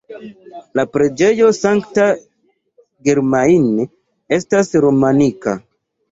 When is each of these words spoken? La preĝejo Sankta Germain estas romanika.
La 0.77 0.83
preĝejo 0.93 1.49
Sankta 1.57 2.05
Germain 3.09 3.67
estas 4.39 4.71
romanika. 4.87 5.55